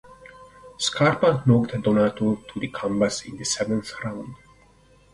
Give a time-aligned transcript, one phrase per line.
[0.79, 4.33] Scarpa knocked Donato to the canvas in the seventh round.